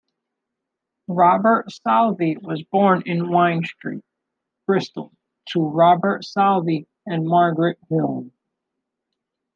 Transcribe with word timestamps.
Robert 1.09 1.65
Southey 1.71 2.35
was 2.37 2.63
born 2.71 3.03
in 3.05 3.29
Wine 3.29 3.63
Street, 3.63 4.03
Bristol, 4.65 5.11
to 5.49 5.61
Robert 5.61 6.25
Southey 6.25 6.87
and 7.05 7.27
Margaret 7.27 7.77
Hill. 7.87 8.31